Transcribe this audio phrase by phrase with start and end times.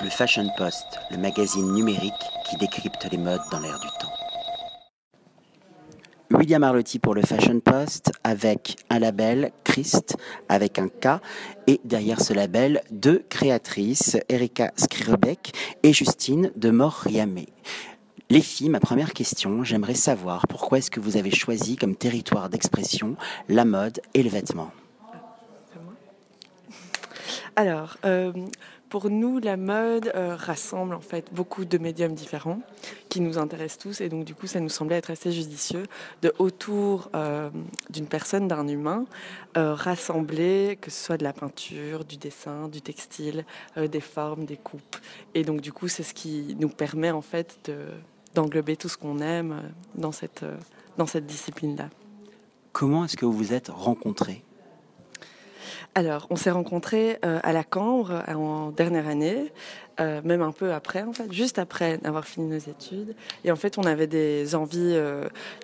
[0.00, 2.12] Le Fashion Post, le magazine numérique
[2.48, 4.12] qui décrypte les modes dans l'air du temps.
[6.30, 10.16] William Arlotti pour le Fashion Post avec un label Christ
[10.48, 11.20] avec un K
[11.66, 17.48] et derrière ce label deux créatrices Erika Skrirebeck et Justine de Moriamé.
[18.30, 22.50] Les filles, ma première question, j'aimerais savoir pourquoi est-ce que vous avez choisi comme territoire
[22.50, 23.16] d'expression
[23.48, 24.70] la mode et le vêtement?
[27.56, 28.32] Alors, euh,
[28.88, 32.60] pour nous, la mode euh, rassemble en fait beaucoup de médiums différents
[33.08, 35.84] qui nous intéressent tous et donc du coup, ça nous semblait être assez judicieux
[36.22, 37.50] de autour euh,
[37.90, 39.04] d'une personne, d'un humain,
[39.56, 43.44] euh, rassembler que ce soit de la peinture, du dessin, du textile,
[43.76, 44.96] des formes, des coupes.
[45.34, 47.76] Et donc du coup, c'est ce qui nous permet en fait de,
[48.34, 50.44] d'englober tout ce qu'on aime dans cette,
[50.96, 51.90] dans cette discipline-là.
[52.72, 54.44] Comment est-ce que vous vous êtes rencontrés?
[55.94, 59.52] Alors, on s'est rencontrés euh, à la Cambre euh, en dernière année,
[60.00, 63.14] euh, même un peu après, en fait, juste après avoir fini nos études.
[63.44, 64.96] Et en fait, on avait des envies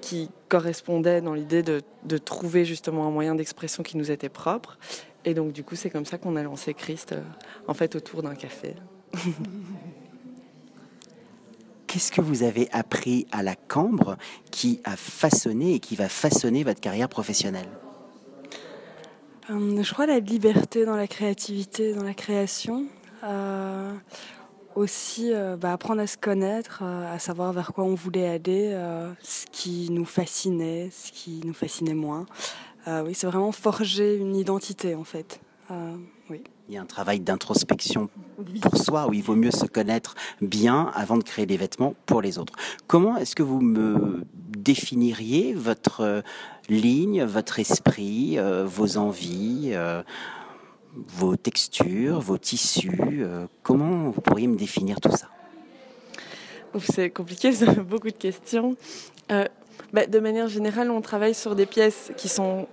[0.00, 4.78] qui correspondaient dans l'idée de, de, trouver justement un moyen d'expression qui nous était propre.
[5.24, 7.14] Et donc, du coup, c'est comme ça qu'on a lancé Christ,
[7.68, 8.74] en fait, autour d'un café.
[11.92, 14.16] Qu'est-ce que vous avez appris à la Cambre
[14.50, 17.68] qui a façonné et qui va façonner votre carrière professionnelle?
[19.48, 22.86] Je crois la liberté dans la créativité, dans la création.
[23.24, 23.92] Euh,
[24.74, 28.76] aussi euh, bah, apprendre à se connaître, à savoir vers quoi on voulait aller,
[29.22, 32.26] ce qui nous fascinait, ce qui nous fascinait moins.
[32.86, 35.40] oui, c'est vraiment forger une identité en fait.
[36.68, 38.08] Il y a un travail d'introspection
[38.62, 42.22] pour soi où il vaut mieux se connaître bien avant de créer des vêtements pour
[42.22, 42.54] les autres.
[42.86, 44.24] Comment est-ce que vous me
[44.56, 46.22] définiriez votre
[46.68, 50.02] ligne, votre esprit, euh, vos envies, euh,
[50.94, 53.22] vos textures, vos tissus.
[53.22, 55.28] Euh, comment vous pourriez me définir tout ça?
[56.78, 57.52] C'est compliqué,
[57.88, 58.76] beaucoup de questions.
[59.92, 62.66] Bah, de manière générale, on travaille sur des pièces qui sont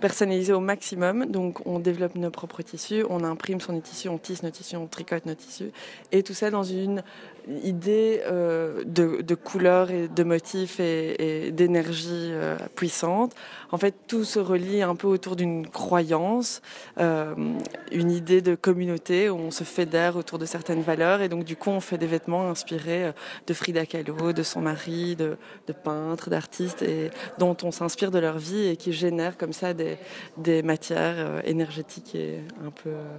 [0.00, 1.26] personnalisées au maximum.
[1.26, 4.86] Donc, on développe nos propres tissus, on imprime son tissu, on tisse nos tissus, on
[4.86, 5.72] tricote nos tissus.
[6.10, 7.02] Et tout ça dans une
[7.48, 13.34] idée euh, de, de couleurs et de motifs et, d'énergie euh, puissante.
[13.70, 16.60] En fait, tout se relie un peu autour d'une croyance,
[16.98, 21.22] une idée de communauté où on se fédère autour de certaines valeurs.
[21.22, 23.12] Et donc, du coup, on fait des vêtements inspirés
[23.46, 25.36] de Frida Kahlo, de son mari, de,
[25.84, 29.96] peintres d'artistes et dont on s'inspire de leur vie et qui génèrent comme ça des,
[30.36, 33.18] des matières euh, énergétiques et un peu euh,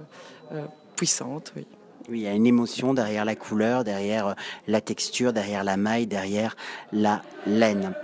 [0.52, 0.64] euh,
[0.96, 1.52] puissantes.
[1.56, 1.66] Oui.
[2.10, 4.34] Oui, il y a une émotion derrière la couleur, derrière
[4.68, 6.54] la texture, derrière la maille, derrière
[6.92, 7.94] la laine.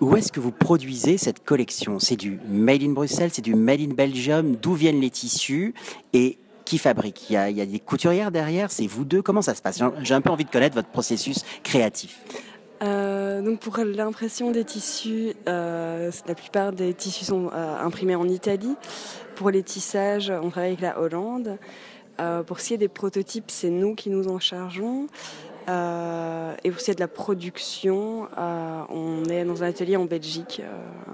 [0.00, 1.98] Où est-ce que vous produisez cette collection?
[1.98, 5.74] C'est du Made in Bruxelles, c'est du Made in Belgium D'où viennent les tissus?
[6.12, 7.28] Et qui fabrique?
[7.30, 9.22] Il y, a, des couturières derrière C'est vous deux?
[9.22, 9.80] Comment ça se passe?
[10.02, 12.20] J'ai un peu envie de connaître votre processus créatif.
[12.82, 18.28] Euh, donc pour l'impression des tissus, euh, la plupart des tissus sont euh, imprimés en
[18.28, 18.76] Italie.
[19.36, 21.58] Pour les tissages, on travaille avec la Hollande.
[22.46, 25.06] Pour ce qui est des prototypes, c'est nous qui nous en chargeons.
[25.66, 30.62] et pour ce qui est de la production, on est dans un atelier en Belgique,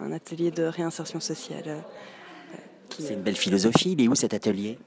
[0.03, 1.85] un atelier de réinsertion sociale.
[2.99, 3.93] c'est une belle philosophie.
[3.93, 4.79] Il est où cet atelier?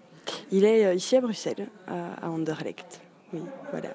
[0.51, 3.01] Il est ici à Bruxelles, à Anderlecht.
[3.33, 3.41] Oui,
[3.71, 3.89] voilà.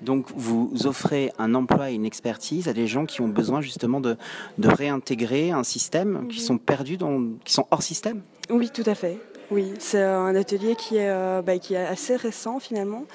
[0.00, 4.00] Donc vous offrez un emploi et une expertise à des gens qui ont besoin justement
[4.00, 4.16] de,
[4.62, 6.44] réintégrer un système, qui mhm.
[6.44, 8.22] sont perdus, dans, qui sont hors système?
[8.50, 9.18] Oui, tout à fait.
[9.50, 13.06] Oui, c'est un atelier qui est, euh, bah, qui est assez récent finalement.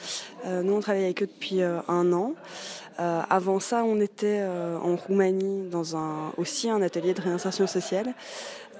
[0.47, 2.33] Euh, nous, on travaille avec eux depuis euh, un an.
[2.97, 8.13] avant ça, on était en Roumanie dans un, aussi un atelier de réinsertion sociale.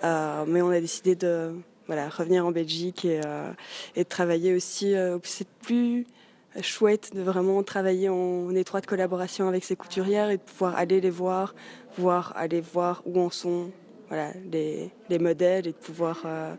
[0.03, 1.53] mais on a décidé de
[1.87, 3.21] voilà, revenir en Belgique et,
[3.95, 4.95] et de travailler aussi.
[5.23, 6.05] c'est plus
[6.61, 11.09] chouette de vraiment travailler en étroite collaboration avec ces couturières et de pouvoir aller les
[11.09, 11.55] voir,
[11.95, 13.71] pouvoir aller voir où en sont
[14.13, 16.53] voilà, les, les modèles et de pouvoir euh,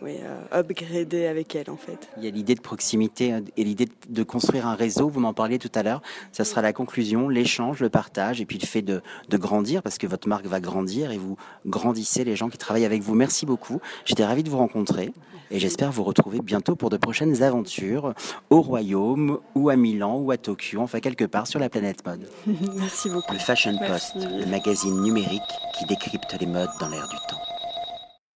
[0.00, 2.08] oui, euh, upgrader avec elles en fait.
[2.16, 5.34] Il y a l'idée de proximité euh, et l'idée de construire un réseau, vous m'en
[5.34, 8.82] parliez tout à l'heure, ça sera la conclusion, l'échange, le partage et puis le fait
[8.82, 11.36] de, de, grandir parce que votre marque va grandir et vous
[11.66, 13.16] grandissez les gens qui travaillent avec vous.
[13.16, 15.12] Merci beaucoup, j'étais ravi de vous rencontrer
[15.50, 18.14] et j'espère vous retrouver bientôt pour de prochaines aventures
[18.50, 22.28] au Royaume ou à Milan ou à Tokyo, enfin quelque part sur la planète mode.
[22.76, 23.32] Merci beaucoup.
[23.32, 25.42] Le Fashion Post, le magazine numérique
[25.78, 27.49] qui décrypte les modes dans du temps.